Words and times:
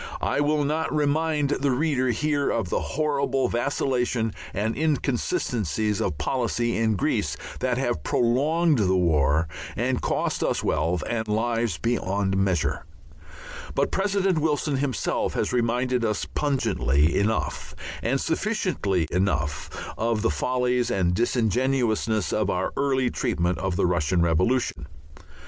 I 0.19 0.39
will 0.39 0.63
not 0.63 0.91
remind 0.91 1.51
the 1.51 1.69
reader 1.69 2.09
here 2.09 2.49
of 2.49 2.69
the 2.71 2.79
horrible 2.79 3.47
vacillations 3.49 4.33
and 4.51 4.75
inconsistencies 4.75 6.01
of 6.01 6.17
policy 6.17 6.75
in 6.75 6.95
Greece 6.95 7.37
that 7.59 7.77
have 7.77 8.01
prolonged 8.01 8.79
the 8.79 8.95
war 8.97 9.47
and 9.75 10.01
cost 10.01 10.41
us 10.43 10.63
wealth 10.63 11.03
and 11.07 11.27
lives 11.27 11.77
beyond 11.77 12.35
measure, 12.35 12.83
but 13.75 13.91
President 13.91 14.39
Wilson 14.39 14.77
himself 14.77 15.35
has 15.35 15.53
reminded 15.53 16.03
us 16.03 16.25
pungently 16.25 17.15
enough 17.19 17.75
and 18.01 18.19
sufficiently 18.19 19.07
enough 19.11 19.69
of 19.99 20.23
the 20.23 20.31
follies 20.31 20.89
and 20.89 21.13
disingenuousness 21.13 22.33
of 22.33 22.49
our 22.49 22.73
early 22.75 23.11
treatment 23.11 23.59
of 23.59 23.75
the 23.75 23.85
Russian 23.85 24.23
Revolution. 24.23 24.87